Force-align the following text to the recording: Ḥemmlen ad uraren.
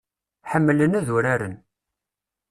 Ḥemmlen 0.51 0.97
ad 0.99 1.07
uraren. 1.15 1.55